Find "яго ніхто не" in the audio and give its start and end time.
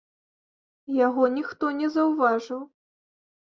1.07-1.91